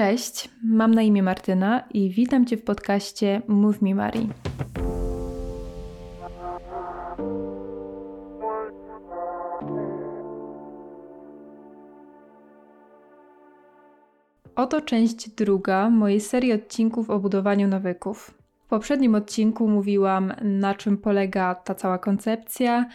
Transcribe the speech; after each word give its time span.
Cześć, 0.00 0.48
mam 0.64 0.94
na 0.94 1.02
imię 1.02 1.22
Martyna 1.22 1.84
i 1.94 2.10
witam 2.10 2.46
Cię 2.46 2.56
w 2.56 2.64
podcaście 2.64 3.42
Move 3.48 3.82
Me 3.82 3.94
Mari. 3.94 4.28
Oto 14.56 14.80
część 14.80 15.30
druga 15.30 15.90
mojej 15.90 16.20
serii 16.20 16.52
odcinków 16.52 17.10
o 17.10 17.18
budowaniu 17.18 17.68
nawyków. 17.68 18.34
W 18.64 18.68
poprzednim 18.68 19.14
odcinku 19.14 19.68
mówiłam, 19.68 20.32
na 20.42 20.74
czym 20.74 20.98
polega 20.98 21.54
ta 21.54 21.74
cała 21.74 21.98
koncepcja, 21.98 22.86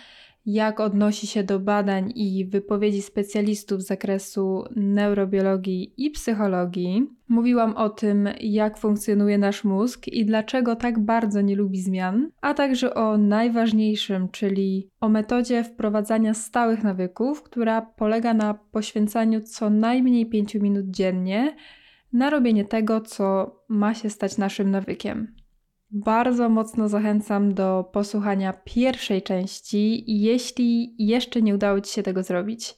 jak 0.46 0.80
odnosi 0.80 1.28
się 1.28 1.44
do 1.44 1.60
badań 1.60 2.12
i 2.16 2.46
wypowiedzi 2.46 3.02
specjalistów 3.02 3.82
z 3.82 3.88
zakresu 3.88 4.64
neurobiologii 4.76 5.94
i 5.98 6.12
psychologii. 6.12 7.08
Mówiłam 7.28 7.76
o 7.76 7.90
tym, 7.90 8.30
jak 8.42 8.78
funkcjonuje 8.78 9.38
nasz 9.38 9.64
mózg 9.64 10.08
i 10.08 10.26
dlaczego 10.26 10.76
tak 10.76 11.00
bardzo 11.00 11.42
nie 11.42 11.56
lubi 11.56 11.82
zmian, 11.82 12.30
a 12.42 12.54
także 12.54 12.94
o 12.94 13.18
najważniejszym, 13.18 14.30
czyli 14.30 14.90
o 15.02 15.10
metodzie 15.10 15.64
wprowadzania 15.64 16.34
stałych 16.34 16.84
nawyków, 16.84 17.44
która 17.44 17.82
polega 17.82 18.34
na 18.34 18.54
poświęcaniu 18.54 19.42
co 19.42 19.70
najmniej 19.70 20.26
5 20.26 20.56
minut 20.56 20.86
dziennie 20.90 21.56
na 22.14 22.30
robienie 22.30 22.66
tego, 22.66 23.02
co 23.02 23.56
ma 23.70 23.94
się 23.94 24.10
stać 24.10 24.38
naszym 24.38 24.72
nawykiem. 24.72 25.36
Bardzo 25.92 26.50
mocno 26.50 26.90
zachęcam 26.90 27.54
do 27.54 27.90
posłuchania 27.92 28.54
pierwszej 28.54 29.22
części, 29.22 30.04
jeśli 30.08 30.96
jeszcze 30.98 31.42
nie 31.42 31.56
udało 31.56 31.82
Ci 31.82 31.94
się 31.94 32.04
tego 32.04 32.24
zrobić. 32.24 32.76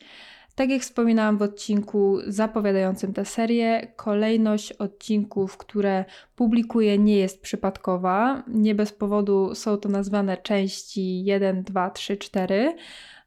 Tak 0.56 0.70
jak 0.70 0.82
wspominałam 0.82 1.38
w 1.38 1.42
odcinku 1.42 2.18
zapowiadającym 2.28 3.14
tę 3.14 3.26
serię, 3.26 3.94
kolejność 3.96 4.74
odcinków, 4.74 5.58
które 5.58 6.06
publikuję, 6.36 6.98
nie 6.98 7.18
jest 7.18 7.42
przypadkowa. 7.42 8.44
Nie 8.48 8.76
bez 8.76 8.92
powodu 8.92 9.56
są 9.56 9.78
to 9.78 9.90
nazwane 9.90 10.38
części 10.38 11.24
1, 11.24 11.64
2, 11.64 11.90
3, 11.90 12.18
4. 12.18 12.76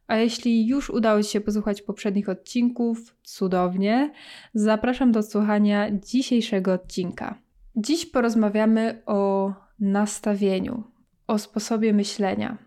A 0.06 0.16
jeśli 0.16 0.66
już 0.66 0.90
udało 0.90 1.22
Ci 1.22 1.30
się 1.30 1.40
posłuchać 1.40 1.82
poprzednich 1.82 2.28
odcinków, 2.28 3.16
cudownie, 3.22 4.12
zapraszam 4.54 5.12
do 5.12 5.22
słuchania 5.22 5.90
dzisiejszego 5.90 6.72
odcinka. 6.72 7.38
Dziś 7.76 8.06
porozmawiamy 8.06 9.02
o 9.06 9.52
nastawieniu, 9.80 10.82
o 11.26 11.38
sposobie 11.38 11.92
myślenia. 11.92 12.58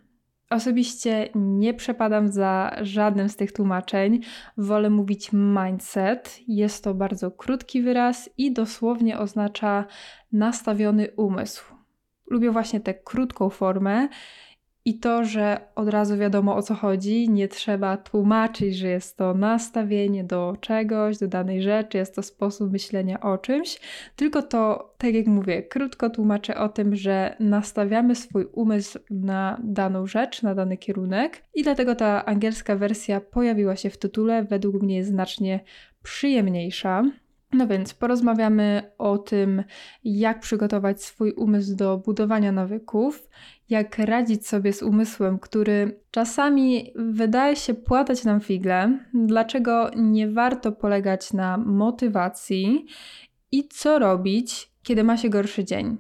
Osobiście 0.50 1.30
nie 1.36 1.74
przepadam 1.74 2.28
za 2.28 2.76
żadnym 2.82 3.30
z 3.30 3.36
tych 3.36 3.52
tłumaczeń. 3.52 4.20
Wolę 4.58 4.90
mówić 4.90 5.30
mindset. 5.34 6.40
Jest 6.48 6.84
to 6.84 6.94
bardzo 6.94 7.32
krótki 7.32 7.82
wyraz 7.82 8.30
i 8.38 8.54
dosłownie 8.54 9.20
oznacza 9.20 9.86
nastawiony 10.32 11.08
umysł. 11.16 11.64
Lubię 12.28 12.52
właśnie 12.52 12.80
tę 12.80 12.94
krótką 12.94 13.50
formę 13.50 14.08
i 14.86 15.00
to, 15.00 15.26
że 15.26 15.58
od 15.76 15.90
razu 15.90 16.18
wiadomo 16.18 16.56
o 16.56 16.62
co 16.62 16.74
chodzi, 16.74 17.30
nie 17.30 17.48
trzeba 17.48 17.98
tłumaczyć, 17.98 18.78
że 18.78 18.88
jest 18.88 19.18
to 19.18 19.34
nastawienie 19.34 20.24
do 20.24 20.58
czegoś, 20.62 21.18
do 21.18 21.28
danej 21.28 21.62
rzeczy, 21.62 21.98
jest 21.98 22.16
to 22.16 22.24
sposób 22.24 22.72
myślenia 22.72 23.20
o 23.20 23.38
czymś, 23.38 23.80
tylko 24.16 24.42
to, 24.42 24.94
tak 24.98 25.14
jak 25.14 25.28
mówię, 25.28 25.64
krótko 25.64 26.10
tłumaczę 26.10 26.58
o 26.58 26.70
tym, 26.70 26.96
że 26.96 27.36
nastawiamy 27.40 28.16
swój 28.16 28.46
umysł 28.52 29.00
na 29.10 29.62
daną 29.64 30.08
rzecz, 30.08 30.42
na 30.42 30.56
dany 30.56 30.78
kierunek 30.78 31.44
i 31.54 31.64
dlatego 31.64 31.96
ta 31.96 32.26
angielska 32.26 32.76
wersja 32.76 33.22
pojawiła 33.22 33.76
się 33.76 33.90
w 33.90 33.98
tytule, 33.98 34.44
według 34.44 34.82
mnie 34.82 34.96
jest 34.96 35.10
znacznie 35.10 35.60
przyjemniejsza. 36.04 37.04
No 37.54 37.68
więc 37.68 37.94
porozmawiamy 37.94 38.92
o 38.98 39.18
tym, 39.18 39.64
jak 40.04 40.40
przygotować 40.40 41.04
swój 41.04 41.32
umysł 41.32 41.76
do 41.76 41.98
budowania 41.98 42.52
nawyków, 42.52 43.30
jak 43.70 43.98
radzić 43.98 44.48
sobie 44.48 44.74
z 44.74 44.84
umysłem, 44.84 45.40
który 45.40 46.00
czasami 46.12 46.94
wydaje 46.96 47.56
się 47.56 47.74
płatać 47.74 48.24
nam 48.24 48.42
figle, 48.42 49.00
dlaczego 49.14 49.92
nie 49.96 50.30
warto 50.30 50.72
polegać 50.72 51.34
na 51.34 51.58
motywacji 51.58 52.86
i 53.52 53.68
co 53.68 54.00
robić, 54.00 54.72
kiedy 54.84 55.04
ma 55.04 55.18
się 55.18 55.30
gorszy 55.30 55.64
dzień. 55.64 55.98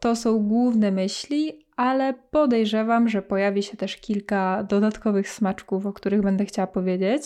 To 0.00 0.16
są 0.16 0.38
główne 0.38 0.90
myśli, 0.90 1.66
ale 1.76 2.14
podejrzewam, 2.30 3.08
że 3.08 3.22
pojawi 3.22 3.62
się 3.62 3.76
też 3.76 3.96
kilka 3.96 4.64
dodatkowych 4.64 5.28
smaczków, 5.28 5.86
o 5.86 5.92
których 5.92 6.22
będę 6.22 6.44
chciała 6.44 6.66
powiedzieć. 6.66 7.22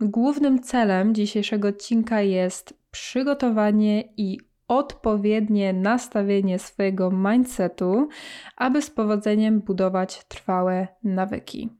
Głównym 0.00 0.62
celem 0.62 1.14
dzisiejszego 1.14 1.68
odcinka 1.68 2.20
jest 2.20 2.83
przygotowanie 2.94 4.02
i 4.16 4.38
odpowiednie 4.68 5.72
nastawienie 5.72 6.58
swojego 6.58 7.10
mindsetu, 7.10 8.08
aby 8.56 8.82
z 8.82 8.90
powodzeniem 8.90 9.60
budować 9.60 10.24
trwałe 10.24 10.88
nawyki. 11.04 11.70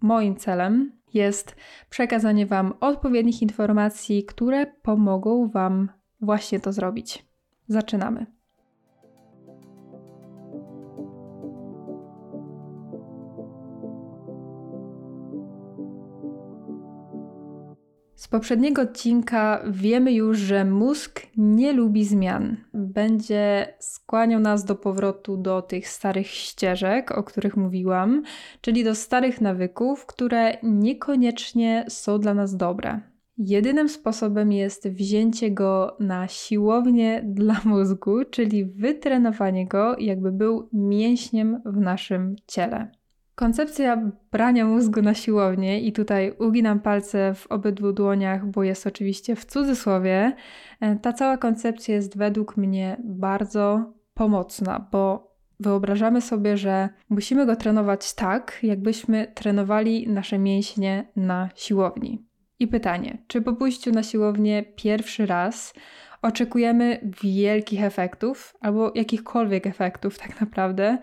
Moim 0.00 0.36
celem 0.36 0.92
jest 1.14 1.56
przekazanie 1.90 2.46
Wam 2.46 2.74
odpowiednich 2.80 3.42
informacji, 3.42 4.24
które 4.24 4.66
pomogą 4.66 5.48
Wam 5.48 5.88
właśnie 6.20 6.60
to 6.60 6.72
zrobić. 6.72 7.26
Zaczynamy. 7.68 8.26
Z 18.22 18.28
poprzedniego 18.28 18.82
odcinka 18.82 19.62
wiemy 19.70 20.12
już, 20.12 20.38
że 20.38 20.64
mózg 20.64 21.22
nie 21.36 21.72
lubi 21.72 22.04
zmian. 22.04 22.56
Będzie 22.74 23.74
skłaniał 23.78 24.40
nas 24.40 24.64
do 24.64 24.74
powrotu 24.74 25.36
do 25.36 25.62
tych 25.62 25.88
starych 25.88 26.26
ścieżek, 26.26 27.18
o 27.18 27.22
których 27.22 27.56
mówiłam, 27.56 28.22
czyli 28.60 28.84
do 28.84 28.94
starych 28.94 29.40
nawyków, 29.40 30.06
które 30.06 30.56
niekoniecznie 30.62 31.84
są 31.88 32.18
dla 32.18 32.34
nas 32.34 32.56
dobre. 32.56 33.00
Jedynym 33.38 33.88
sposobem 33.88 34.52
jest 34.52 34.88
wzięcie 34.88 35.50
go 35.50 35.96
na 36.00 36.28
siłownię 36.28 37.22
dla 37.26 37.60
mózgu, 37.64 38.24
czyli 38.30 38.64
wytrenowanie 38.64 39.66
go, 39.66 39.96
jakby 39.98 40.32
był 40.32 40.68
mięśniem 40.72 41.62
w 41.64 41.76
naszym 41.76 42.36
ciele. 42.46 43.01
Koncepcja 43.42 44.12
brania 44.32 44.64
mózgu 44.66 45.02
na 45.02 45.14
siłownię, 45.14 45.80
i 45.80 45.92
tutaj 45.92 46.34
uginam 46.38 46.80
palce 46.80 47.34
w 47.34 47.46
obydwu 47.46 47.92
dłoniach, 47.92 48.46
bo 48.46 48.62
jest 48.62 48.86
oczywiście 48.86 49.36
w 49.36 49.44
cudzysłowie, 49.44 50.32
e, 50.80 50.96
ta 50.96 51.12
cała 51.12 51.36
koncepcja 51.36 51.94
jest 51.94 52.18
według 52.18 52.56
mnie 52.56 52.96
bardzo 53.04 53.92
pomocna, 54.14 54.88
bo 54.92 55.32
wyobrażamy 55.60 56.20
sobie, 56.20 56.56
że 56.56 56.88
musimy 57.08 57.46
go 57.46 57.56
trenować 57.56 58.14
tak, 58.14 58.58
jakbyśmy 58.62 59.32
trenowali 59.34 60.08
nasze 60.08 60.38
mięśnie 60.38 61.06
na 61.16 61.48
siłowni. 61.54 62.26
I 62.58 62.68
pytanie, 62.68 63.18
czy 63.26 63.42
po 63.42 63.52
pójściu 63.52 63.90
na 63.90 64.02
siłownię 64.02 64.62
pierwszy 64.76 65.26
raz 65.26 65.74
oczekujemy 66.22 67.10
wielkich 67.22 67.84
efektów 67.84 68.54
albo 68.60 68.92
jakichkolwiek 68.94 69.66
efektów 69.66 70.18
tak 70.18 70.40
naprawdę? 70.40 70.98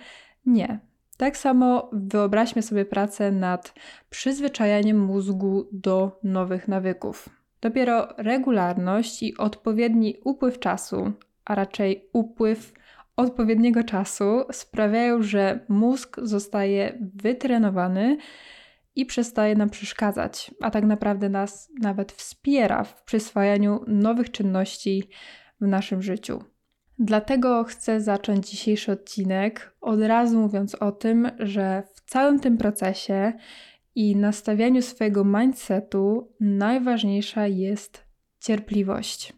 Nie. 0.45 0.88
Tak 1.19 1.37
samo 1.37 1.89
wyobraźmy 1.93 2.61
sobie 2.61 2.85
pracę 2.85 3.31
nad 3.31 3.73
przyzwyczajaniem 4.09 4.99
mózgu 4.99 5.67
do 5.71 6.19
nowych 6.23 6.67
nawyków. 6.67 7.29
Dopiero 7.61 8.07
regularność 8.17 9.23
i 9.23 9.37
odpowiedni 9.37 10.15
upływ 10.23 10.59
czasu, 10.59 11.11
a 11.45 11.55
raczej 11.55 12.09
upływ 12.13 12.73
odpowiedniego 13.15 13.83
czasu 13.83 14.43
sprawiają, 14.51 15.21
że 15.21 15.59
mózg 15.69 16.19
zostaje 16.23 16.97
wytrenowany 17.15 18.17
i 18.95 19.05
przestaje 19.05 19.55
nam 19.55 19.69
przeszkadzać, 19.69 20.51
a 20.61 20.71
tak 20.71 20.83
naprawdę 20.83 21.29
nas 21.29 21.71
nawet 21.81 22.11
wspiera 22.11 22.83
w 22.83 23.03
przyswajaniu 23.03 23.83
nowych 23.87 24.31
czynności 24.31 25.09
w 25.61 25.67
naszym 25.67 26.01
życiu. 26.01 26.43
Dlatego 26.99 27.63
chcę 27.63 28.01
zacząć 28.01 28.49
dzisiejszy 28.49 28.91
odcinek 28.91 29.75
od 29.81 30.01
razu 30.01 30.39
mówiąc 30.39 30.75
o 30.75 30.91
tym, 30.91 31.31
że 31.39 31.83
w 31.95 32.01
całym 32.01 32.39
tym 32.39 32.57
procesie 32.57 33.33
i 33.95 34.15
nastawianiu 34.15 34.81
swojego 34.81 35.23
mindsetu 35.23 36.31
najważniejsza 36.39 37.47
jest 37.47 38.03
cierpliwość. 38.39 39.33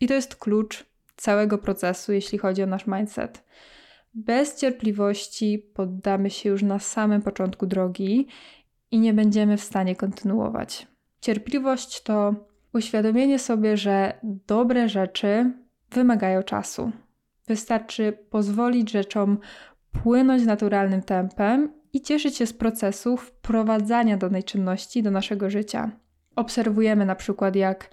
I 0.00 0.06
to 0.08 0.14
jest 0.14 0.36
klucz 0.36 0.84
całego 1.16 1.58
procesu, 1.58 2.12
jeśli 2.12 2.38
chodzi 2.38 2.62
o 2.62 2.66
nasz 2.66 2.86
mindset. 2.86 3.44
Bez 4.14 4.60
cierpliwości 4.60 5.58
poddamy 5.74 6.30
się 6.30 6.48
już 6.48 6.62
na 6.62 6.78
samym 6.78 7.22
początku 7.22 7.66
drogi 7.66 8.26
i 8.90 8.98
nie 8.98 9.14
będziemy 9.14 9.56
w 9.56 9.64
stanie 9.64 9.96
kontynuować. 9.96 10.86
Cierpliwość 11.20 12.02
to 12.02 12.34
uświadomienie 12.74 13.38
sobie, 13.38 13.76
że 13.76 14.20
dobre 14.22 14.88
rzeczy 14.88 15.52
wymagają 15.90 16.42
czasu. 16.42 16.92
Wystarczy 17.46 18.12
pozwolić 18.30 18.90
rzeczom 18.90 19.38
płynąć 20.02 20.44
naturalnym 20.44 21.02
tempem 21.02 21.72
i 21.92 22.00
cieszyć 22.00 22.36
się 22.36 22.46
z 22.46 22.52
procesu 22.52 23.16
wprowadzania 23.16 24.16
danej 24.16 24.44
czynności 24.44 25.02
do 25.02 25.10
naszego 25.10 25.50
życia. 25.50 25.90
Obserwujemy 26.36 27.06
na 27.06 27.14
przykład, 27.14 27.56
jak 27.56 27.90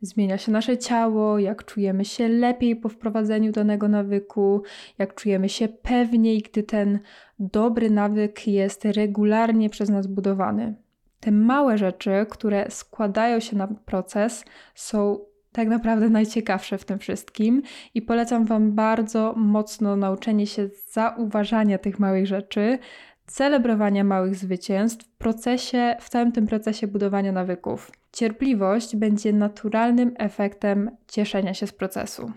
zmienia 0.00 0.38
się 0.38 0.52
nasze 0.52 0.78
ciało, 0.78 1.38
jak 1.38 1.64
czujemy 1.64 2.04
się 2.04 2.28
lepiej 2.28 2.76
po 2.76 2.88
wprowadzeniu 2.88 3.52
danego 3.52 3.88
nawyku, 3.88 4.62
jak 4.98 5.14
czujemy 5.14 5.48
się 5.48 5.68
pewniej, 5.68 6.42
gdy 6.42 6.62
ten 6.62 6.98
dobry 7.38 7.90
nawyk 7.90 8.48
jest 8.48 8.84
regularnie 8.84 9.70
przez 9.70 9.88
nas 9.88 10.06
budowany. 10.06 10.74
Te 11.20 11.30
małe 11.30 11.78
rzeczy, 11.78 12.26
które 12.30 12.70
składają 12.70 13.40
się 13.40 13.56
na 13.56 13.68
proces, 13.68 14.44
są 14.74 15.18
tak 15.52 15.68
naprawdę 15.68 16.08
najciekawsze 16.08 16.78
w 16.78 16.84
tym 16.84 16.98
wszystkim 16.98 17.62
i 17.94 18.02
polecam 18.02 18.44
Wam 18.44 18.72
bardzo 18.72 19.34
mocno 19.36 19.96
nauczenie 19.96 20.46
się 20.46 20.68
zauważania 20.90 21.78
tych 21.78 21.98
małych 21.98 22.26
rzeczy, 22.26 22.78
celebrowania 23.26 24.04
małych 24.04 24.34
zwycięstw 24.34 25.06
w 25.06 25.16
procesie, 25.16 25.96
w 26.00 26.08
całym 26.08 26.32
tym 26.32 26.46
procesie 26.46 26.86
budowania 26.86 27.32
nawyków. 27.32 27.90
Cierpliwość 28.12 28.96
będzie 28.96 29.32
naturalnym 29.32 30.14
efektem 30.18 30.90
cieszenia 31.08 31.54
się 31.54 31.66
z 31.66 31.72
procesu. 31.72 32.32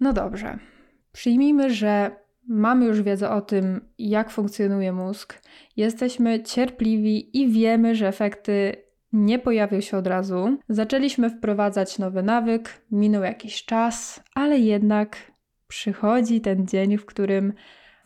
No 0.00 0.12
dobrze. 0.12 0.58
Przyjmijmy, 1.12 1.70
że 1.70 2.10
mamy 2.48 2.84
już 2.84 3.02
wiedzę 3.02 3.30
o 3.30 3.40
tym, 3.40 3.80
jak 3.98 4.30
funkcjonuje 4.30 4.92
mózg, 4.92 5.42
jesteśmy 5.76 6.42
cierpliwi 6.42 7.42
i 7.42 7.48
wiemy, 7.48 7.94
że 7.94 8.08
efekty 8.08 8.83
nie 9.14 9.38
pojawił 9.38 9.82
się 9.82 9.96
od 9.96 10.06
razu. 10.06 10.58
Zaczęliśmy 10.68 11.30
wprowadzać 11.30 11.98
nowy 11.98 12.22
nawyk, 12.22 12.82
minął 12.90 13.22
jakiś 13.22 13.64
czas, 13.64 14.22
ale 14.34 14.58
jednak 14.58 15.32
przychodzi 15.68 16.40
ten 16.40 16.66
dzień, 16.66 16.98
w 16.98 17.06
którym 17.06 17.52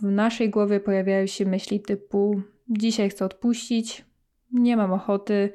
w 0.01 0.11
naszej 0.11 0.51
głowie 0.51 0.81
pojawiają 0.81 1.27
się 1.27 1.47
myśli 1.47 1.81
typu: 1.81 2.43
Dzisiaj 2.69 3.11
chcę 3.11 3.25
odpuścić, 3.25 4.05
nie 4.53 4.77
mam 4.77 4.93
ochoty, 4.93 5.53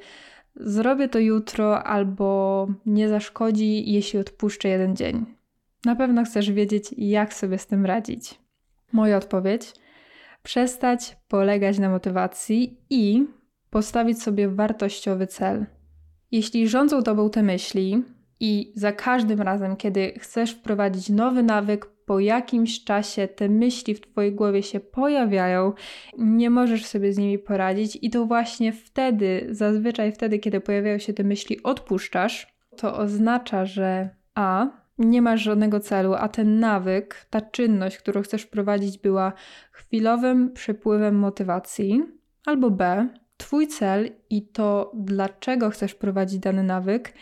zrobię 0.56 1.08
to 1.08 1.18
jutro, 1.18 1.84
albo 1.84 2.66
nie 2.86 3.08
zaszkodzi, 3.08 3.92
jeśli 3.92 4.18
odpuszczę 4.18 4.68
jeden 4.68 4.96
dzień. 4.96 5.26
Na 5.84 5.96
pewno 5.96 6.24
chcesz 6.24 6.52
wiedzieć, 6.52 6.94
jak 6.98 7.34
sobie 7.34 7.58
z 7.58 7.66
tym 7.66 7.86
radzić. 7.86 8.38
Moja 8.92 9.16
odpowiedź: 9.16 9.72
przestać 10.42 11.16
polegać 11.28 11.78
na 11.78 11.90
motywacji 11.90 12.80
i 12.90 13.26
postawić 13.74 14.22
sobie 14.22 14.48
wartościowy 14.48 15.26
cel. 15.26 15.66
Jeśli 16.32 16.68
rządzą 16.68 17.02
tobą 17.02 17.30
te 17.30 17.42
myśli 17.42 18.02
i 18.40 18.72
za 18.76 18.92
każdym 18.92 19.40
razem, 19.40 19.76
kiedy 19.76 20.12
chcesz 20.18 20.50
wprowadzić 20.50 21.08
nowy 21.08 21.42
nawyk, 21.42 21.86
po 22.06 22.20
jakimś 22.20 22.84
czasie 22.84 23.28
te 23.28 23.48
myśli 23.48 23.94
w 23.94 24.00
twojej 24.00 24.32
głowie 24.32 24.62
się 24.62 24.80
pojawiają, 24.80 25.72
nie 26.18 26.50
możesz 26.50 26.86
sobie 26.86 27.12
z 27.12 27.18
nimi 27.18 27.38
poradzić 27.38 27.98
i 28.02 28.10
to 28.10 28.26
właśnie 28.26 28.72
wtedy, 28.72 29.46
zazwyczaj 29.50 30.12
wtedy, 30.12 30.38
kiedy 30.38 30.60
pojawiają 30.60 30.98
się 30.98 31.12
te 31.12 31.24
myśli, 31.24 31.62
odpuszczasz, 31.62 32.46
to 32.76 32.96
oznacza, 32.96 33.66
że 33.66 34.08
a 34.34 34.66
nie 34.98 35.22
masz 35.22 35.42
żadnego 35.42 35.80
celu, 35.80 36.14
a 36.14 36.28
ten 36.28 36.60
nawyk, 36.60 37.26
ta 37.30 37.40
czynność, 37.40 37.98
którą 37.98 38.22
chcesz 38.22 38.42
wprowadzić, 38.42 38.98
była 38.98 39.32
chwilowym 39.72 40.52
przepływem 40.52 41.18
motywacji, 41.18 42.02
albo 42.46 42.70
b 42.70 43.08
Twój 43.36 43.68
cel 43.68 44.10
i 44.30 44.42
to, 44.42 44.92
dlaczego 44.94 45.70
chcesz 45.70 45.94
prowadzić 45.94 46.38
dany 46.38 46.62
nawyk, 46.62 47.12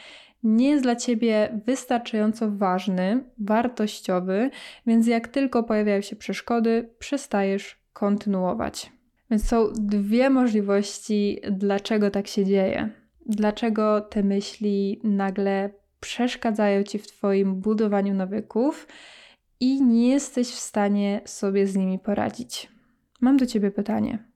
nie 0.43 0.69
jest 0.69 0.83
dla 0.83 0.97
ciebie 0.97 1.61
wystarczająco 1.67 2.51
ważny, 2.51 3.25
wartościowy, 3.39 4.51
więc 4.87 5.07
jak 5.07 5.29
tylko 5.29 5.63
pojawiają 5.63 6.01
się 6.01 6.17
przeszkody, 6.17 6.91
przestajesz 6.99 7.79
kontynuować. 7.93 8.93
Więc 9.31 9.49
są 9.49 9.73
dwie 9.73 10.31
możliwości, 10.31 11.41
dlaczego 11.51 12.11
tak 12.11 12.27
się 12.27 12.45
dzieje. 12.45 12.91
Dlaczego 13.27 14.01
te 14.01 14.23
myśli 14.23 15.01
nagle 15.05 15.71
przeszkadzają 16.01 16.83
ci 16.83 16.99
w 16.99 17.07
Twoim 17.07 17.55
budowaniu 17.55 18.15
nawyków 18.15 18.89
i 19.61 19.83
nie 19.83 20.09
jesteś 20.09 20.49
w 20.49 20.59
stanie 20.59 21.21
sobie 21.25 21.67
z 21.67 21.77
nimi 21.77 21.99
poradzić. 21.99 22.69
Mam 23.21 23.37
do 23.37 23.47
Ciebie 23.47 23.71
pytanie. 23.71 24.32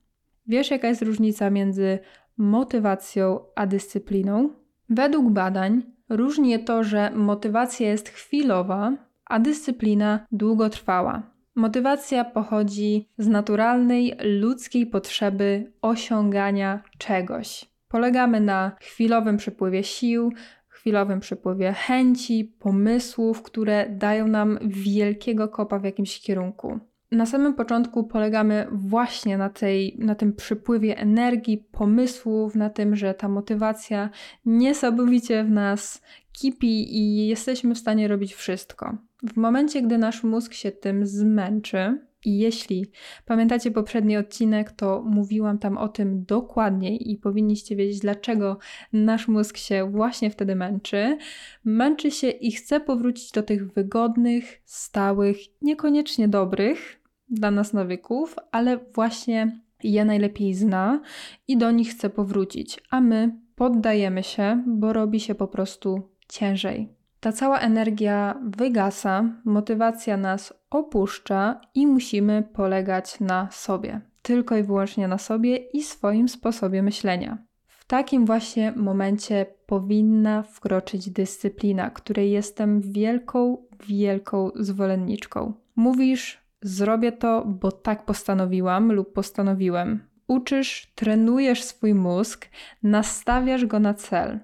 Wiesz, 0.48 0.70
jaka 0.70 0.88
jest 0.88 1.02
różnica 1.02 1.50
między 1.50 1.98
motywacją 2.37 3.40
a 3.54 3.66
dyscypliną? 3.66 4.50
Według 4.88 5.31
badań 5.31 5.82
różni 6.08 6.64
to, 6.64 6.84
że 6.84 7.10
motywacja 7.10 7.88
jest 7.88 8.08
chwilowa, 8.08 8.93
a 9.25 9.38
dyscyplina 9.38 10.26
długotrwała. 10.32 11.22
Motywacja 11.54 12.25
pochodzi 12.25 13.08
z 13.19 13.28
naturalnej 13.28 14.16
ludzkiej 14.40 14.87
potrzeby 14.87 15.72
osiągania 15.82 16.82
czegoś. 16.99 17.64
Polegamy 17.88 18.40
na 18.40 18.76
chwilowym 18.81 19.37
przepływie 19.37 19.84
sił, 19.84 20.32
chwilowym 20.69 21.20
przepływie 21.20 21.72
chęci, 21.72 22.44
pomysłów, 22.58 23.42
które 23.42 23.87
dają 23.90 24.26
nam 24.28 24.58
wielkiego 24.62 25.49
kopa 25.49 25.78
w 25.78 25.84
jakimś 25.84 26.20
kierunku 26.20 26.81
na 27.12 27.26
samym 27.26 27.54
początku 27.54 28.04
polegamy 28.04 28.66
właśnie 28.72 29.38
na, 29.38 29.50
tej, 29.50 29.96
na 29.98 30.14
tym 30.14 30.32
przypływie 30.32 30.98
energii, 30.98 31.64
pomysłów, 31.72 32.54
na 32.54 32.70
tym, 32.70 32.96
że 32.96 33.14
ta 33.14 33.28
motywacja 33.28 34.10
niesamowicie 34.44 35.44
w 35.44 35.50
nas 35.50 36.02
kipi 36.32 36.96
i 36.98 37.26
jesteśmy 37.26 37.74
w 37.74 37.78
stanie 37.78 38.08
robić 38.08 38.34
wszystko. 38.34 38.96
W 39.22 39.36
momencie, 39.36 39.82
gdy 39.82 39.98
nasz 39.98 40.24
mózg 40.24 40.52
się 40.52 40.72
tym 40.72 41.06
zmęczy, 41.06 42.05
i 42.24 42.38
jeśli 42.38 42.86
pamiętacie 43.24 43.70
poprzedni 43.70 44.16
odcinek, 44.16 44.72
to 44.72 45.02
mówiłam 45.06 45.58
tam 45.58 45.78
o 45.78 45.88
tym 45.88 46.24
dokładniej 46.24 47.10
i 47.10 47.16
powinniście 47.16 47.76
wiedzieć, 47.76 48.00
dlaczego 48.00 48.58
nasz 48.92 49.28
mózg 49.28 49.56
się 49.56 49.90
właśnie 49.90 50.30
wtedy 50.30 50.56
męczy. 50.56 51.18
Męczy 51.64 52.10
się 52.10 52.28
i 52.28 52.52
chce 52.52 52.80
powrócić 52.80 53.32
do 53.32 53.42
tych 53.42 53.72
wygodnych, 53.72 54.62
stałych, 54.64 55.36
niekoniecznie 55.62 56.28
dobrych 56.28 57.02
dla 57.28 57.50
nas 57.50 57.72
nawyków, 57.72 58.36
ale 58.52 58.78
właśnie 58.94 59.60
je 59.82 60.04
najlepiej 60.04 60.54
zna 60.54 61.00
i 61.48 61.56
do 61.56 61.70
nich 61.70 61.90
chce 61.90 62.10
powrócić, 62.10 62.80
a 62.90 63.00
my 63.00 63.40
poddajemy 63.54 64.22
się, 64.22 64.64
bo 64.66 64.92
robi 64.92 65.20
się 65.20 65.34
po 65.34 65.48
prostu 65.48 66.10
ciężej. 66.28 66.95
Ta 67.26 67.32
cała 67.32 67.58
energia 67.58 68.40
wygasa, 68.44 69.25
motywacja 69.44 70.17
nas 70.17 70.55
opuszcza 70.70 71.61
i 71.75 71.87
musimy 71.87 72.43
polegać 72.52 73.20
na 73.20 73.49
sobie. 73.50 74.00
Tylko 74.23 74.56
i 74.56 74.62
wyłącznie 74.62 75.08
na 75.08 75.19
sobie 75.19 75.56
i 75.56 75.82
swoim 75.82 76.28
sposobie 76.28 76.82
myślenia. 76.82 77.38
W 77.67 77.84
takim 77.84 78.26
właśnie 78.26 78.73
momencie 78.76 79.46
powinna 79.67 80.43
wkroczyć 80.43 81.11
dyscyplina, 81.11 81.90
której 81.90 82.31
jestem 82.31 82.81
wielką, 82.81 83.67
wielką 83.88 84.50
zwolenniczką. 84.55 85.52
Mówisz, 85.76 86.40
zrobię 86.62 87.12
to, 87.12 87.45
bo 87.47 87.73
tak 87.73 88.04
postanowiłam 88.04 88.92
lub 88.92 89.12
postanowiłem. 89.12 90.00
Uczysz, 90.28 90.92
trenujesz 90.95 91.62
swój 91.62 91.95
mózg, 91.95 92.49
nastawiasz 92.83 93.66
go 93.66 93.80
na 93.80 93.95
cel. 93.95 94.40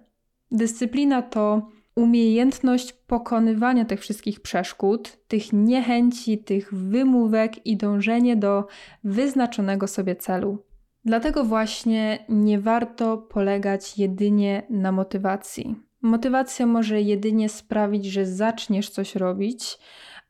Dyscyplina 0.51 1.23
to 1.23 1.69
umiejętność 1.95 2.93
pokonywania 2.93 3.85
tych 3.85 4.01
wszystkich 4.01 4.41
przeszkód, 4.41 5.19
tych 5.29 5.53
niechęci, 5.53 6.39
tych 6.39 6.75
wymówek 6.75 7.67
i 7.67 7.77
dążenie 7.77 8.37
do 8.37 8.67
wyznaczonego 9.05 9.87
sobie 9.87 10.17
celu. 10.17 10.59
Dlatego 11.05 11.45
właśnie 11.45 12.25
nie 12.29 12.59
warto 12.61 13.19
polegać 13.19 13.99
jedynie 13.99 14.63
na 14.71 14.93
motywacji. 14.93 15.77
Motywacja 16.03 16.67
może 16.67 17.01
jedynie 17.01 17.49
sprawić, 17.49 18.07
że 18.07 18.27
zaczniesz 18.27 18.91
coś 18.91 19.17
robić, 19.17 19.79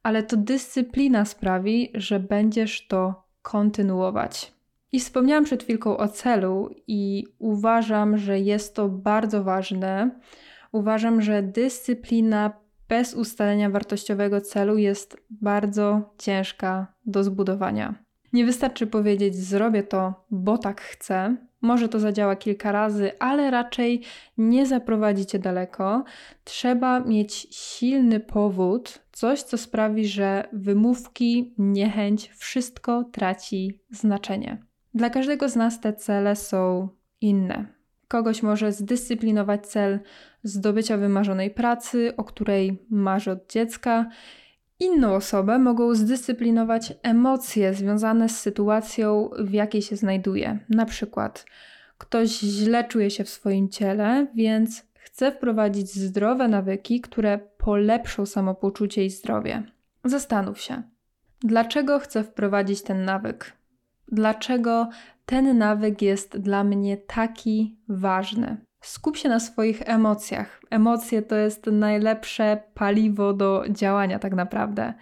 ale 0.03 0.23
to 0.23 0.37
dyscyplina 0.37 1.25
sprawi, 1.25 1.91
że 1.95 2.21
będziesz 2.21 2.87
to 2.87 3.23
kontynuować. 3.43 4.53
I 4.93 5.01
wspomniałam 5.01 5.45
przed 5.45 5.63
chwilką 5.63 5.97
o 5.97 6.09
celu, 6.09 6.71
i 6.87 7.25
uważam, 7.39 8.19
że 8.19 8.41
jest 8.41 8.75
to 8.75 8.89
bardzo 8.89 9.45
ważne, 9.45 10.11
Uważam, 10.73 11.23
że 11.23 11.43
dyscyplina 11.43 12.53
bez 12.89 13.15
ustalenia 13.15 13.71
wartościowego 13.71 14.41
celu 14.41 14.79
jest 14.79 15.17
bardzo 15.31 16.15
ciężka 16.19 16.95
do 17.07 17.25
zbudowania. 17.25 17.95
Nie 18.33 18.45
wystarczy 18.45 18.87
powiedzieć: 18.87 19.37
Zrobię 19.37 19.83
to, 19.83 20.25
bo 20.31 20.59
tak 20.59 20.81
chcę. 20.81 21.37
Może 21.61 21.89
to 21.89 22.01
zadziała 22.01 22.37
kilka 22.37 22.73
razy, 22.73 23.19
ale 23.19 23.51
raczej 23.51 24.03
nie 24.39 24.67
zaprowadzi 24.67 25.27
cię 25.27 25.39
daleko. 25.39 26.05
Trzeba 26.45 27.01
mieć 27.01 27.33
silny 27.51 28.21
powód, 28.21 28.99
coś, 29.13 29.43
co 29.43 29.59
sprawi, 29.59 30.07
że 30.07 30.49
wymówki, 30.53 31.55
niechęć, 31.59 32.31
wszystko 32.37 33.05
traci 33.05 33.81
znaczenie. 33.91 34.63
Dla 34.95 35.11
każdego 35.11 35.49
z 35.49 35.57
nas 35.57 35.81
te 35.81 35.93
cele 35.93 36.37
są 36.37 36.89
inne. 37.21 37.67
Kogoś 38.09 38.43
może 38.43 38.73
zdyscyplinować 38.73 39.67
cel 39.67 40.01
zdobycia 40.43 40.97
wymarzonej 40.97 41.51
pracy, 41.51 42.13
o 42.17 42.25
której 42.25 42.79
marzy 42.91 43.31
od 43.31 43.53
dziecka. 43.53 44.11
Inną 44.81 45.15
osobę 45.15 45.59
mogą 45.59 45.95
zdyscyplinować 45.95 46.95
emocje 47.03 47.75
związane 47.75 48.29
z 48.29 48.41
sytuacją, 48.41 49.31
w 49.39 49.53
jakiej 49.53 49.83
się 49.83 49.97
znajduje. 49.97 50.59
Na 50.69 50.87
przykład 50.87 51.47
ktoś 51.99 52.31
źle 52.31 52.85
czuje 52.85 53.11
się 53.11 53.25
w 53.25 53.29
swoim 53.29 53.69
ciele, 53.69 54.27
więc 54.35 54.87
chcę 54.95 55.33
wprowadzić 55.33 55.93
zdrowe 55.93 56.49
nawyki, 56.49 57.01
które 57.01 57.39
polepszą 57.59 58.27
samopoczucie 58.27 59.05
i 59.05 59.11
zdrowie. 59.11 59.63
Zastanów 60.05 60.61
się, 60.61 60.83
dlaczego 61.41 61.99
chcę 61.99 62.25
wprowadzić 62.25 62.83
ten 62.83 63.05
nawyk? 63.05 63.53
Dlaczego 64.13 64.89
ten 65.27 65.59
nawyk 65.59 66.03
jest 66.03 66.39
dla 66.39 66.65
mnie 66.65 66.97
taki 66.97 67.77
ważny? 67.89 68.57
Skup 68.83 69.17
się 69.17 69.29
na 69.29 69.41
swoich 69.41 69.83
emocjach. 69.85 70.63
Emocje 70.71 71.23
to 71.23 71.37
jest 71.37 71.67
najlepsze 71.67 72.63
paliwo 72.75 73.33
do 73.33 73.65
działania, 73.71 74.19
tak 74.19 74.35
naprawdę. 74.35 74.95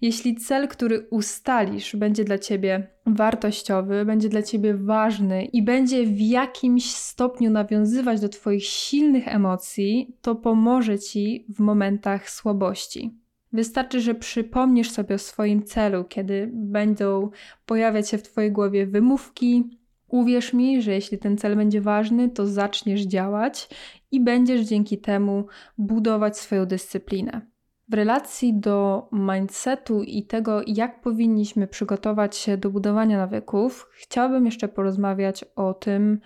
Jeśli 0.00 0.34
cel, 0.34 0.68
który 0.68 1.06
ustalisz, 1.10 1.96
będzie 1.96 2.24
dla 2.24 2.38
ciebie 2.38 2.86
wartościowy, 3.06 4.04
będzie 4.04 4.28
dla 4.28 4.42
ciebie 4.42 4.74
ważny 4.74 5.44
i 5.44 5.62
będzie 5.62 6.06
w 6.06 6.20
jakimś 6.20 6.94
stopniu 6.94 7.50
nawiązywać 7.50 8.20
do 8.20 8.28
Twoich 8.28 8.64
silnych 8.64 9.28
emocji, 9.28 10.16
to 10.20 10.34
pomoże 10.34 10.98
ci 10.98 11.46
w 11.48 11.60
momentach 11.60 12.30
słabości. 12.30 13.22
Wystarczy, 13.52 14.00
że 14.00 14.14
przypomnisz 14.14 14.90
sobie 14.90 15.14
o 15.14 15.18
swoim 15.18 15.62
celu, 15.62 16.04
kiedy 16.04 16.50
będą 16.52 17.30
pojawiać 17.66 18.08
się 18.08 18.18
w 18.18 18.22
Twojej 18.22 18.52
głowie 18.52 18.86
wymówki, 18.86 19.78
Uwierz 20.12 20.52
mi, 20.52 20.82
że 20.82 20.92
jeśli 20.92 21.18
ten 21.18 21.38
cel 21.38 21.56
będzie 21.56 21.80
ważny, 21.80 22.30
to 22.30 22.46
zaczniesz 22.46 23.00
działać 23.00 23.68
i 24.10 24.20
będziesz 24.20 24.60
dzięki 24.60 24.98
temu 24.98 25.46
budować 25.78 26.38
swoją 26.38 26.66
dyscyplinę. 26.66 27.40
W 27.88 27.94
relacji 27.94 28.54
do 28.54 29.08
mindsetu 29.12 30.02
i 30.02 30.22
tego, 30.26 30.60
jak 30.66 31.00
powinniśmy 31.00 31.66
przygotować 31.66 32.36
się 32.36 32.56
do 32.56 32.70
budowania 32.70 33.18
nawyków, 33.18 33.88
chciałabym 33.92 34.46
jeszcze 34.46 34.68
porozmawiać 34.68 35.44
o 35.56 35.74
tym, 35.74 36.20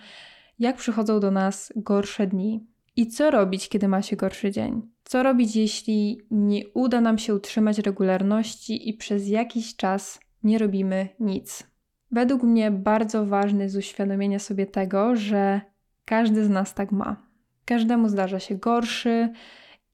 jak 0.59 0.75
przychodzą 0.75 1.19
do 1.19 1.31
nas 1.31 1.73
gorsze 1.75 2.27
dni 2.27 2.65
i 2.95 3.07
co 3.07 3.31
robić, 3.31 3.69
kiedy 3.69 3.87
ma 3.87 4.01
się 4.01 4.15
gorszy 4.15 4.51
dzień. 4.51 4.81
Co 5.03 5.23
robić, 5.23 5.55
jeśli 5.55 6.21
nie 6.31 6.61
uda 6.73 7.01
nam 7.01 7.17
się 7.17 7.35
utrzymać 7.35 7.77
regularności 7.77 8.89
i 8.89 8.93
przez 8.93 9.27
jakiś 9.27 9.75
czas 9.75 10.19
nie 10.43 10.57
robimy 10.57 11.09
nic. 11.19 11.76
Według 12.11 12.43
mnie 12.43 12.71
bardzo 12.71 13.25
ważne 13.25 13.63
jest 13.63 13.75
uświadomienie 13.75 14.39
sobie 14.39 14.65
tego, 14.65 15.15
że 15.15 15.61
każdy 16.05 16.45
z 16.45 16.49
nas 16.49 16.73
tak 16.73 16.91
ma. 16.91 17.27
Każdemu 17.65 18.09
zdarza 18.09 18.39
się 18.39 18.55
gorszy 18.55 19.29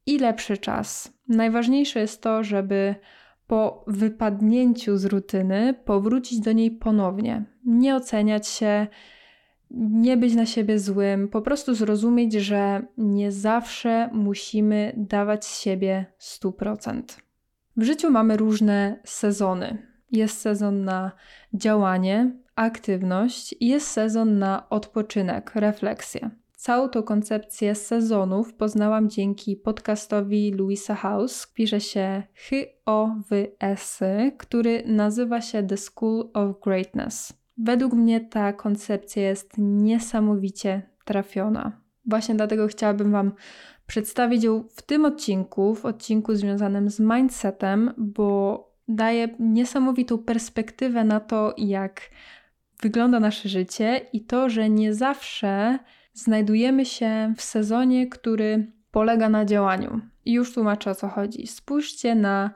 i 0.06 0.20
lepszy 0.20 0.58
czas. 0.58 1.14
Najważniejsze 1.28 2.00
jest 2.00 2.22
to, 2.22 2.44
żeby 2.44 2.96
po 3.48 3.84
wypadnięciu 3.88 4.98
z 4.98 5.06
rutyny 5.06 5.74
powrócić 5.86 6.40
do 6.40 6.52
niej 6.52 6.72
ponownie. 6.72 7.44
Nie 7.66 7.96
oceniać 7.96 8.48
się, 8.48 8.88
nie 9.72 10.18
być 10.18 10.36
na 10.36 10.46
siebie 10.46 10.80
złym, 10.80 11.28
po 11.28 11.42
prostu 11.42 11.76
zrozumieć, 11.76 12.34
że 12.34 12.82
nie 12.98 13.32
zawsze 13.32 14.10
musimy 14.14 14.94
dawać 14.98 15.46
z 15.46 15.62
siebie 15.62 16.06
100%. 16.20 17.02
W 17.78 17.84
życiu 17.84 18.12
mamy 18.12 18.38
różne 18.38 19.00
sezony. 19.04 19.93
Jest 20.14 20.42
sezon 20.42 20.84
na 20.84 21.12
działanie, 21.54 22.32
aktywność 22.56 23.56
i 23.60 23.68
jest 23.68 23.88
sezon 23.88 24.40
na 24.40 24.70
odpoczynek, 24.70 25.52
refleksję. 25.56 26.30
Całą 26.56 26.90
tą 26.90 27.04
koncepcję 27.04 27.76
sezonów 27.76 28.54
poznałam 28.54 29.10
dzięki 29.10 29.56
podcastowi 29.56 30.52
Louisa 30.52 30.96
House. 30.96 31.48
Pisze 31.54 31.82
się 31.82 32.24
H-O-W-S, 32.50 34.00
który 34.38 34.84
nazywa 34.86 35.42
się 35.42 35.64
The 35.64 35.78
School 35.78 36.30
of 36.34 36.60
Greatness. 36.64 37.34
Według 37.58 37.94
mnie 37.94 38.22
ta 38.22 38.54
koncepcja 38.54 39.24
jest 39.24 39.54
niesamowicie 39.58 40.82
trafiona. 41.06 41.82
Właśnie 42.06 42.36
dlatego 42.36 42.68
chciałabym 42.68 43.12
Wam 43.12 43.32
przedstawić 43.88 44.44
ją 44.44 44.64
w 44.70 44.82
tym 44.82 45.06
odcinku, 45.06 45.76
w 45.76 45.86
odcinku 45.86 46.36
związanym 46.36 46.90
z 46.90 47.00
mindsetem, 47.00 47.94
bo 47.98 48.73
daje 48.88 49.28
niesamowitą 49.40 50.18
perspektywę 50.18 51.04
na 51.04 51.20
to, 51.20 51.54
jak 51.58 52.02
wygląda 52.82 53.20
nasze 53.20 53.50
życie 53.50 54.02
i 54.14 54.26
to, 54.26 54.50
że 54.50 54.70
nie 54.70 54.94
zawsze 54.94 55.80
znajdujemy 56.14 56.86
się 56.86 57.34
w 57.38 57.42
sezonie, 57.42 58.08
który 58.08 58.72
polega 58.92 59.30
na 59.30 59.46
działaniu. 59.46 60.02
I 60.26 60.34
już 60.34 60.54
tłumaczę 60.54 60.92
o 60.92 60.96
co 60.96 61.08
chodzi. 61.08 61.48
Spójrzcie 61.48 62.16
na 62.16 62.52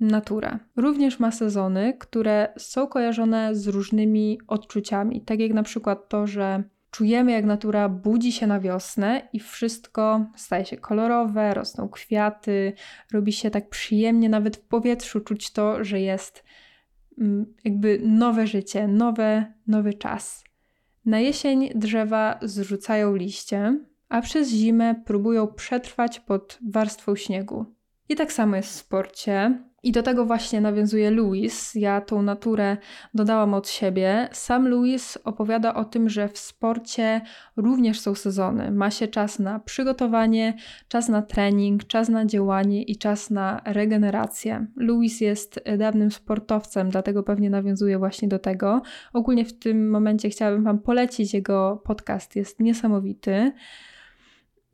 naturę. 0.00 0.58
Również 0.76 1.20
ma 1.20 1.30
sezony, 1.30 1.94
które 1.98 2.52
są 2.58 2.86
kojarzone 2.86 3.54
z 3.54 3.68
różnymi 3.68 4.38
odczuciami, 4.48 5.20
tak 5.20 5.40
jak 5.40 5.52
na 5.52 5.62
przykład 5.62 6.08
to, 6.08 6.26
że 6.26 6.62
Czujemy, 6.94 7.32
jak 7.32 7.44
natura 7.44 7.88
budzi 7.88 8.32
się 8.32 8.46
na 8.46 8.60
wiosnę 8.60 9.28
i 9.32 9.40
wszystko 9.40 10.26
staje 10.36 10.64
się 10.64 10.76
kolorowe, 10.76 11.54
rosną 11.54 11.88
kwiaty, 11.88 12.72
robi 13.12 13.32
się 13.32 13.50
tak 13.50 13.68
przyjemnie, 13.68 14.28
nawet 14.28 14.56
w 14.56 14.60
powietrzu 14.60 15.20
czuć 15.20 15.50
to, 15.50 15.84
że 15.84 16.00
jest 16.00 16.44
mm, 17.18 17.54
jakby 17.64 18.00
nowe 18.04 18.46
życie, 18.46 18.88
nowe, 18.88 19.52
nowy 19.66 19.94
czas. 19.94 20.44
Na 21.04 21.20
jesień 21.20 21.70
drzewa 21.74 22.38
zrzucają 22.42 23.16
liście, 23.16 23.78
a 24.08 24.20
przez 24.20 24.48
zimę 24.48 24.94
próbują 25.06 25.46
przetrwać 25.46 26.20
pod 26.20 26.58
warstwą 26.70 27.16
śniegu. 27.16 27.66
I 28.08 28.16
tak 28.16 28.32
samo 28.32 28.56
jest 28.56 28.68
w 28.68 28.72
sporcie. 28.72 29.62
I 29.84 29.92
do 29.92 30.02
tego 30.02 30.26
właśnie 30.26 30.60
nawiązuje 30.60 31.10
Louis. 31.10 31.74
Ja 31.74 32.00
tą 32.00 32.22
naturę 32.22 32.76
dodałam 33.14 33.54
od 33.54 33.68
siebie. 33.68 34.28
Sam 34.32 34.68
Louis 34.68 35.18
opowiada 35.24 35.74
o 35.74 35.84
tym, 35.84 36.08
że 36.08 36.28
w 36.28 36.38
sporcie 36.38 37.20
również 37.56 38.00
są 38.00 38.14
sezony. 38.14 38.70
Ma 38.70 38.90
się 38.90 39.08
czas 39.08 39.38
na 39.38 39.60
przygotowanie, 39.60 40.54
czas 40.88 41.08
na 41.08 41.22
trening, 41.22 41.84
czas 41.84 42.08
na 42.08 42.26
działanie 42.26 42.82
i 42.82 42.96
czas 42.96 43.30
na 43.30 43.60
regenerację. 43.64 44.66
Louis 44.76 45.20
jest 45.20 45.60
dawnym 45.78 46.10
sportowcem, 46.10 46.90
dlatego 46.90 47.22
pewnie 47.22 47.50
nawiązuje 47.50 47.98
właśnie 47.98 48.28
do 48.28 48.38
tego. 48.38 48.82
Ogólnie 49.12 49.44
w 49.44 49.58
tym 49.58 49.90
momencie 49.90 50.30
chciałabym 50.30 50.64
Wam 50.64 50.78
polecić 50.78 51.34
jego 51.34 51.82
podcast, 51.84 52.36
jest 52.36 52.60
niesamowity. 52.60 53.52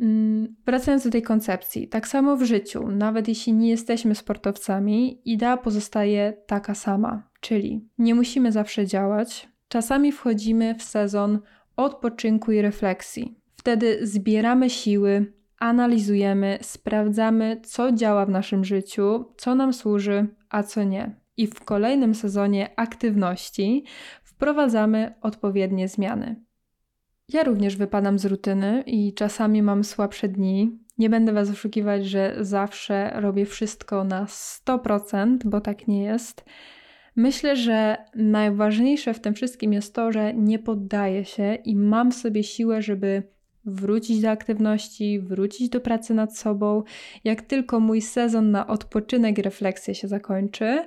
Mm, 0.01 0.57
wracając 0.67 1.05
do 1.05 1.11
tej 1.11 1.23
koncepcji, 1.23 1.89
tak 1.89 2.09
samo 2.09 2.37
w 2.37 2.43
życiu, 2.43 2.89
nawet 2.91 3.29
jeśli 3.29 3.53
nie 3.53 3.71
jesteśmy 3.71 4.15
sportowcami, 4.15 5.21
idea 5.25 5.57
pozostaje 5.57 6.33
taka 6.47 6.75
sama, 6.75 7.31
czyli 7.41 7.89
nie 7.99 8.15
musimy 8.15 8.53
zawsze 8.53 8.87
działać. 8.87 9.49
Czasami 9.69 10.13
wchodzimy 10.13 10.75
w 10.75 10.83
sezon 10.83 11.41
odpoczynku 11.77 12.53
i 12.53 12.63
refleksji. 12.63 13.39
Wtedy 13.57 14.07
zbieramy 14.07 14.71
siły, 14.71 15.33
analizujemy, 15.59 16.59
sprawdzamy, 16.63 17.61
co 17.65 17.93
działa 17.93 18.27
w 18.27 18.31
naszym 18.31 18.65
życiu, 18.65 19.25
co 19.37 19.55
nam 19.55 19.73
służy, 19.73 20.27
a 20.51 20.63
co 20.63 20.85
nie. 20.85 21.21
I 21.37 21.47
w 21.47 21.65
kolejnym 21.65 22.15
sezonie 22.15 22.71
aktywności 22.77 23.85
wprowadzamy 24.23 25.15
odpowiednie 25.21 25.89
zmiany. 25.89 26.45
Ja 27.33 27.43
również 27.43 27.77
wypadam 27.77 28.19
z 28.19 28.25
rutyny 28.25 28.83
i 28.87 29.15
czasami 29.15 29.63
mam 29.63 29.85
słabsze 29.85 30.29
dni. 30.29 30.79
Nie 30.99 31.11
będę 31.11 31.33
Was 31.33 31.51
oszukiwać, 31.51 32.07
że 32.07 32.37
zawsze 32.41 33.13
robię 33.15 33.47
wszystko 33.47 34.05
na 34.05 34.25
100%, 34.25 35.39
bo 35.45 35.61
tak 35.61 35.89
nie 35.89 36.03
jest. 36.03 36.45
Myślę, 37.17 37.57
że 37.57 37.97
najważniejsze 38.15 39.15
w 39.15 39.21
tym 39.21 39.35
wszystkim 39.35 39.73
jest 39.73 39.95
to, 39.95 40.13
że 40.13 40.35
nie 40.35 40.59
poddaję 40.59 41.25
się 41.25 41.55
i 41.55 41.77
mam 41.77 42.11
w 42.11 42.15
sobie 42.15 42.45
siłę, 42.45 42.83
żeby 42.83 43.23
wrócić 43.65 44.21
do 44.21 44.31
aktywności, 44.31 45.21
wrócić 45.21 45.69
do 45.69 45.81
pracy 45.81 46.15
nad 46.15 46.37
sobą. 46.37 46.83
Jak 47.25 47.43
tylko 47.43 47.81
mój 47.81 48.01
sezon 48.01 48.51
na 48.51 48.67
odpoczynek 48.67 49.39
i 49.39 49.43
refleksję 49.43 49.95
się 49.95 50.09
zakończy, 50.09 50.87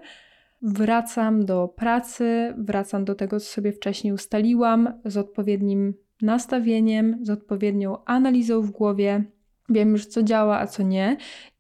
wracam 0.61 1.45
do 1.45 1.67
pracy, 1.67 2.53
wracam 2.57 3.05
do 3.05 3.15
tego, 3.15 3.39
co 3.39 3.45
sobie 3.45 3.71
wcześniej 3.71 4.13
ustaliłam, 4.13 4.93
z 5.05 5.17
odpowiednim 5.17 5.93
nastawieniem, 6.21 7.19
z 7.21 7.29
odpowiednią 7.29 8.05
analizą 8.05 8.61
w 8.61 8.71
głowie. 8.71 9.23
Wiem 9.69 9.91
już, 9.91 10.05
co 10.05 10.23
działa, 10.23 10.59
a 10.59 10.67
co 10.67 10.83
nie, 10.83 11.17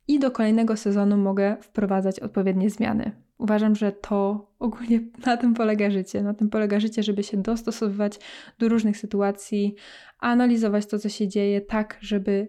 i 0.07 0.19
do 0.19 0.31
kolejnego 0.31 0.77
sezonu 0.77 1.17
mogę 1.17 1.57
wprowadzać 1.61 2.19
odpowiednie 2.19 2.69
zmiany. 2.69 3.11
Uważam, 3.37 3.75
że 3.75 3.91
to 3.91 4.51
ogólnie 4.59 4.99
na 5.25 5.37
tym 5.37 5.53
polega 5.53 5.91
życie. 5.91 6.23
Na 6.23 6.33
tym 6.33 6.49
polega 6.49 6.79
życie, 6.79 7.03
żeby 7.03 7.23
się 7.23 7.37
dostosowywać 7.37 8.19
do 8.59 8.69
różnych 8.69 8.97
sytuacji, 8.97 9.75
analizować 10.19 10.85
to, 10.85 10.99
co 10.99 11.09
się 11.09 11.27
dzieje, 11.27 11.61
tak, 11.61 11.97
żeby 12.01 12.47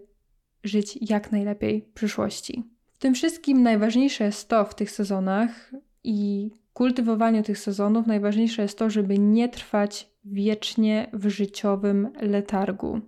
żyć 0.65 0.99
jak 1.11 1.33
najlepiej 1.33 1.83
w 1.83 1.93
przyszłości. 1.93 2.65
W 2.93 2.99
tym 2.99 3.15
wszystkim 3.15 3.63
najważniejsze 3.63 4.25
jest 4.25 4.49
to 4.49 4.65
w 4.65 4.75
tych 4.75 4.91
sezonach 4.91 5.73
i 6.05 6.51
kultywowaniu 6.75 7.43
tych 7.43 7.59
sezonów 7.59 8.07
najważniejsze 8.07 8.63
jest 8.63 8.79
to, 8.79 8.91
żeby 8.91 9.19
nie 9.19 9.49
trwać 9.49 10.11
wiecznie 10.25 11.11
w 11.13 11.29
życiowym 11.29 12.09
letargu. 12.21 13.01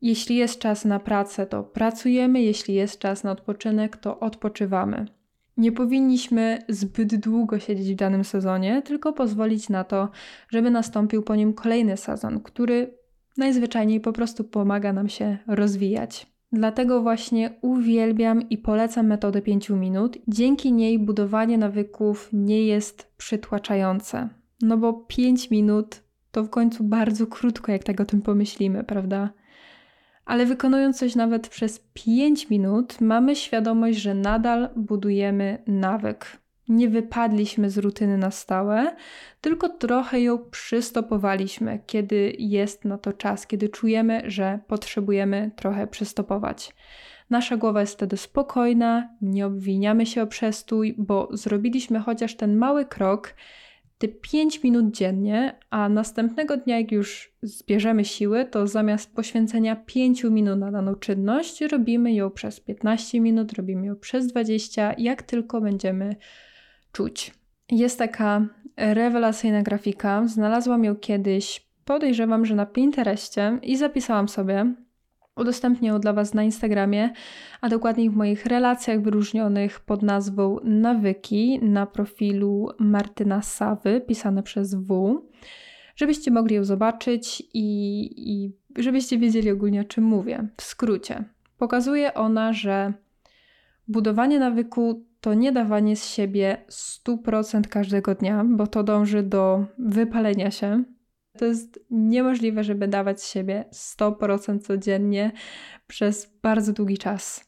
Jeśli 0.00 0.36
jest 0.36 0.58
czas 0.58 0.84
na 0.84 1.00
pracę, 1.00 1.46
to 1.46 1.62
pracujemy, 1.62 2.42
jeśli 2.42 2.74
jest 2.74 2.98
czas 2.98 3.24
na 3.24 3.30
odpoczynek, 3.30 3.96
to 3.96 4.20
odpoczywamy. 4.20 5.06
Nie 5.56 5.72
powinniśmy 5.72 6.58
zbyt 6.68 7.16
długo 7.16 7.58
siedzieć 7.58 7.92
w 7.92 7.96
danym 7.96 8.24
sezonie, 8.24 8.82
tylko 8.82 9.12
pozwolić 9.12 9.68
na 9.68 9.84
to, 9.84 10.08
żeby 10.48 10.70
nastąpił 10.70 11.22
po 11.22 11.36
nim 11.36 11.54
kolejny 11.54 11.96
sezon, 11.96 12.40
który 12.40 12.94
najzwyczajniej 13.36 14.00
po 14.00 14.12
prostu 14.12 14.44
pomaga 14.44 14.92
nam 14.92 15.08
się 15.08 15.38
rozwijać. 15.46 16.35
Dlatego 16.52 17.02
właśnie 17.02 17.50
uwielbiam 17.62 18.48
i 18.48 18.58
polecam 18.58 19.06
metodę 19.06 19.42
5 19.42 19.70
minut. 19.70 20.18
Dzięki 20.28 20.72
niej 20.72 20.98
budowanie 20.98 21.58
nawyków 21.58 22.28
nie 22.32 22.66
jest 22.66 23.12
przytłaczające. 23.16 24.28
No 24.62 24.76
bo 24.76 24.92
5 24.92 25.50
minut 25.50 26.02
to 26.30 26.44
w 26.44 26.50
końcu 26.50 26.84
bardzo 26.84 27.26
krótko, 27.26 27.72
jak 27.72 27.84
tak 27.84 28.00
o 28.00 28.04
tym 28.04 28.22
pomyślimy, 28.22 28.84
prawda? 28.84 29.32
Ale 30.24 30.46
wykonując 30.46 30.98
coś 30.98 31.14
nawet 31.14 31.48
przez 31.48 31.88
5 31.94 32.50
minut, 32.50 33.00
mamy 33.00 33.36
świadomość, 33.36 33.98
że 33.98 34.14
nadal 34.14 34.68
budujemy 34.76 35.62
nawyk. 35.66 36.45
Nie 36.68 36.88
wypadliśmy 36.88 37.70
z 37.70 37.78
rutyny 37.78 38.18
na 38.18 38.30
stałe, 38.30 38.96
tylko 39.40 39.68
trochę 39.68 40.20
ją 40.20 40.38
przystopowaliśmy, 40.50 41.80
kiedy 41.86 42.32
jest 42.38 42.84
na 42.84 42.98
to 42.98 43.12
czas, 43.12 43.46
kiedy 43.46 43.68
czujemy, 43.68 44.22
że 44.26 44.58
potrzebujemy 44.66 45.50
trochę 45.56 45.86
przystopować. 45.86 46.74
Nasza 47.30 47.56
głowa 47.56 47.80
jest 47.80 47.94
wtedy 47.94 48.16
spokojna, 48.16 49.08
nie 49.22 49.46
obwiniamy 49.46 50.06
się 50.06 50.22
o 50.22 50.26
przestój, 50.26 50.94
bo 50.98 51.28
zrobiliśmy 51.32 52.00
chociaż 52.00 52.36
ten 52.36 52.56
mały 52.56 52.84
krok, 52.84 53.34
te 53.98 54.08
5 54.08 54.62
minut 54.62 54.90
dziennie, 54.90 55.58
a 55.70 55.88
następnego 55.88 56.56
dnia, 56.56 56.78
jak 56.78 56.92
już 56.92 57.32
zbierzemy 57.42 58.04
siły, 58.04 58.44
to 58.44 58.66
zamiast 58.66 59.14
poświęcenia 59.14 59.76
5 59.76 60.24
minut 60.24 60.58
na 60.58 60.70
daną 60.70 60.94
czynność, 60.94 61.60
robimy 61.60 62.12
ją 62.12 62.30
przez 62.30 62.60
15 62.60 63.20
minut, 63.20 63.52
robimy 63.52 63.86
ją 63.86 63.96
przez 63.96 64.26
20, 64.26 64.94
jak 64.98 65.22
tylko 65.22 65.60
będziemy 65.60 66.16
czuć. 66.96 67.34
Jest 67.70 67.98
taka 67.98 68.46
rewelacyjna 68.76 69.62
grafika, 69.62 70.26
znalazłam 70.26 70.84
ją 70.84 70.96
kiedyś, 70.96 71.66
podejrzewam, 71.84 72.46
że 72.46 72.54
na 72.54 72.66
Pinterestie 72.66 73.58
i 73.62 73.76
zapisałam 73.76 74.28
sobie. 74.28 74.74
Udostępnię 75.36 75.88
ją 75.88 76.00
dla 76.00 76.12
Was 76.12 76.34
na 76.34 76.42
Instagramie, 76.42 77.10
a 77.60 77.68
dokładniej 77.68 78.10
w 78.10 78.16
moich 78.16 78.46
relacjach 78.46 79.02
wyróżnionych 79.02 79.80
pod 79.80 80.02
nazwą 80.02 80.58
Nawyki 80.64 81.58
na 81.62 81.86
profilu 81.86 82.68
Martyna 82.78 83.42
Sawy, 83.42 84.00
pisane 84.00 84.42
przez 84.42 84.74
W, 84.74 85.20
żebyście 85.96 86.30
mogli 86.30 86.56
ją 86.56 86.64
zobaczyć 86.64 87.42
i, 87.54 87.66
i 88.16 88.52
żebyście 88.82 89.18
wiedzieli 89.18 89.50
ogólnie 89.50 89.80
o 89.80 89.84
czym 89.84 90.04
mówię. 90.04 90.48
W 90.56 90.62
skrócie, 90.62 91.24
pokazuje 91.58 92.14
ona, 92.14 92.52
że 92.52 92.92
budowanie 93.88 94.38
nawyku 94.38 95.06
to 95.26 95.34
nie 95.34 95.52
dawanie 95.52 95.96
z 95.96 96.08
siebie 96.08 96.64
100% 96.70 97.62
każdego 97.68 98.14
dnia, 98.14 98.44
bo 98.44 98.66
to 98.66 98.82
dąży 98.82 99.22
do 99.22 99.64
wypalenia 99.78 100.50
się, 100.50 100.84
to 101.38 101.44
jest 101.44 101.80
niemożliwe, 101.90 102.64
żeby 102.64 102.88
dawać 102.88 103.22
z 103.22 103.30
siebie 103.32 103.64
100% 103.72 104.60
codziennie 104.60 105.32
przez 105.86 106.38
bardzo 106.42 106.72
długi 106.72 106.98
czas. 106.98 107.44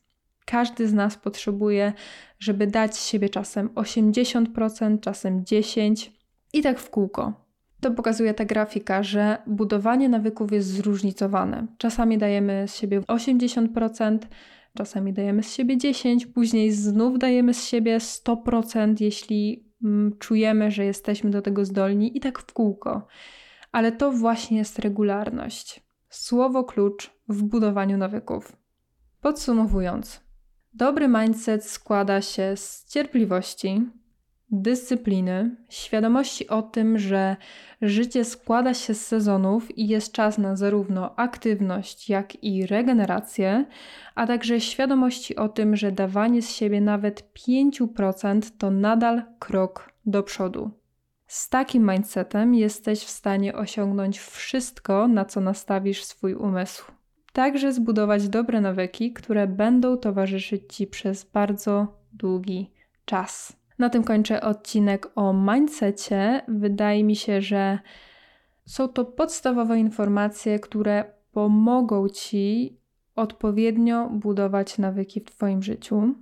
Każdy 0.46 0.88
z 0.88 0.92
nas 0.92 1.16
potrzebuje, 1.16 1.92
żeby 2.38 2.66
dać 2.66 2.96
z 2.96 3.06
siebie 3.06 3.28
czasem 3.28 3.68
80%, 3.68 5.00
czasem 5.00 5.44
10% 5.44 6.10
i 6.52 6.62
tak 6.62 6.78
w 6.78 6.90
kółko. 6.90 7.48
To 7.80 7.90
pokazuje 7.90 8.34
ta 8.34 8.44
grafika, 8.44 9.02
że 9.02 9.38
budowanie 9.46 10.08
nawyków 10.08 10.52
jest 10.52 10.68
zróżnicowane. 10.68 11.66
Czasami 11.78 12.18
dajemy 12.18 12.68
z 12.68 12.76
siebie 12.76 13.00
80%, 13.00 14.18
czasami 14.76 15.12
dajemy 15.12 15.42
z 15.42 15.52
siebie 15.54 15.76
10%, 15.76 16.26
później 16.34 16.72
znów 16.72 17.18
dajemy 17.18 17.54
z 17.54 17.64
siebie 17.64 17.98
100%, 17.98 18.94
jeśli 19.00 19.64
mm, 19.84 20.18
czujemy, 20.18 20.70
że 20.70 20.84
jesteśmy 20.84 21.30
do 21.30 21.42
tego 21.42 21.64
zdolni, 21.64 22.16
i 22.16 22.20
tak 22.20 22.38
w 22.38 22.52
kółko 22.52 23.06
ale 23.72 23.92
to 23.92 24.12
właśnie 24.12 24.58
jest 24.58 24.78
regularność. 24.78 25.82
Słowo 26.08 26.64
klucz 26.64 27.10
w 27.28 27.42
budowaniu 27.42 27.98
nawyków. 27.98 28.56
Podsumowując, 29.20 30.20
dobry 30.72 31.08
mindset 31.08 31.64
składa 31.64 32.22
się 32.22 32.56
z 32.56 32.84
cierpliwości, 32.88 33.86
dyscypliny, 34.50 35.56
świadomości 35.68 36.48
o 36.48 36.62
tym, 36.62 36.98
że 36.98 37.36
życie 37.82 38.24
składa 38.24 38.74
się 38.74 38.94
z 38.94 39.06
sezonów 39.06 39.78
i 39.78 39.88
jest 39.88 40.12
czas 40.12 40.38
na 40.38 40.56
zarówno 40.56 41.16
aktywność, 41.16 42.08
jak 42.08 42.44
i 42.44 42.66
regenerację, 42.66 43.64
a 44.14 44.26
także 44.26 44.60
świadomości 44.60 45.36
o 45.36 45.48
tym, 45.48 45.76
że 45.76 45.92
dawanie 45.92 46.42
z 46.42 46.50
siebie 46.50 46.80
nawet 46.80 47.32
5% 47.48 48.50
to 48.58 48.70
nadal 48.70 49.22
krok 49.38 49.92
do 50.06 50.22
przodu. 50.22 50.70
Z 51.26 51.48
takim 51.48 51.90
mindsetem 51.90 52.54
jesteś 52.54 53.04
w 53.04 53.10
stanie 53.10 53.54
osiągnąć 53.54 54.18
wszystko, 54.18 55.08
na 55.08 55.24
co 55.24 55.40
nastawisz 55.40 56.04
swój 56.04 56.34
umysł. 56.34 56.92
Także 57.32 57.72
zbudować 57.72 58.28
dobre 58.28 58.60
nawyki, 58.60 59.12
które 59.12 59.46
będą 59.46 59.96
towarzyszyć 59.96 60.74
Ci 60.74 60.86
przez 60.86 61.24
bardzo 61.24 61.86
długi 62.12 62.70
czas. 63.04 63.57
Na 63.78 63.90
tym 63.90 64.04
kończę 64.04 64.40
odcinek 64.40 65.10
o 65.14 65.32
mindsetie. 65.32 66.42
Wydaje 66.48 67.04
mi 67.04 67.16
się, 67.16 67.40
że 67.40 67.78
są 68.66 68.88
to 68.88 69.04
podstawowe 69.04 69.78
informacje, 69.78 70.58
które 70.58 71.04
pomogą 71.32 72.08
Ci 72.08 72.76
odpowiednio 73.16 74.08
budować 74.10 74.78
nawyki 74.78 75.20
w 75.20 75.24
Twoim 75.24 75.62
życiu. 75.62 76.14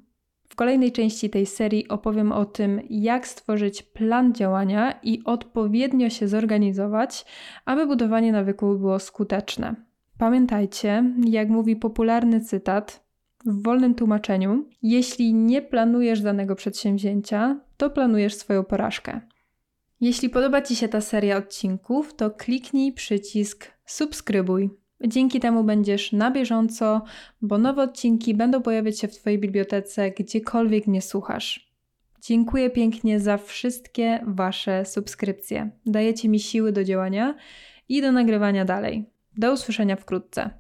W 0.49 0.57
kolejnej 0.57 0.93
części 0.93 1.31
tej 1.31 1.47
serii 1.47 1.89
opowiem 1.89 2.33
o 2.33 2.45
tym, 2.45 2.81
jak 2.91 3.27
stworzyć 3.27 3.83
plan 3.83 4.35
działania 4.35 5.01
i 5.03 5.25
odpowiednio 5.25 6.11
się 6.11 6.29
zorganizować, 6.29 7.25
aby 7.65 7.87
budowanie 7.87 8.33
nawyków 8.33 8.81
było 8.81 8.99
skuteczne. 8.99 9.75
Pamiętajcie, 10.19 11.05
jak 11.25 11.49
mówi 11.49 11.77
popularny 11.77 12.41
cytat 12.41 13.06
w 13.47 13.63
wolnym 13.63 13.95
tłumaczeniu: 13.95 14.69
jeśli 14.83 15.35
nie 15.35 15.63
planujesz 15.63 16.21
danego 16.21 16.55
przedsięwzięcia, 16.55 17.61
to 17.77 17.91
planujesz 17.91 18.35
swoją 18.35 18.65
porażkę. 18.65 19.21
Jeśli 20.01 20.31
podoba 20.31 20.63
Ci 20.63 20.77
się 20.77 20.89
ta 20.89 21.01
seria 21.01 21.37
odcinków, 21.37 22.15
to 22.15 22.31
kliknij 22.31 22.93
przycisk 22.93 23.73
subskrybuj. 23.87 24.71
Dzięki 25.07 25.41
temu 25.41 25.65
będziesz 25.65 26.13
na 26.13 26.31
bieżąco, 26.31 27.03
bo 27.43 27.59
nowe 27.59 27.83
odcinki 27.83 28.35
będą 28.35 28.63
pojawiać 28.63 28.99
się 28.99 29.09
w 29.09 29.17
Twojej 29.17 29.39
bibliotece, 29.39 30.11
gdziekolwiek 30.11 30.87
mnie 30.87 31.03
słuchasz. 31.03 31.73
Dziękuję 32.23 32.71
pięknie 32.71 33.21
za 33.21 33.37
wszystkie 33.37 34.21
Wasze 34.27 34.85
subskrypcje. 34.85 35.71
Dajecie 35.87 36.29
mi 36.29 36.41
siły 36.41 36.73
do 36.73 36.85
działania 36.85 37.35
i 37.89 38.03
do 38.03 38.13
nagrywania 38.13 38.65
dalej. 38.65 39.11
Do 39.37 39.53
usłyszenia 39.53 39.97
wkrótce. 39.97 40.51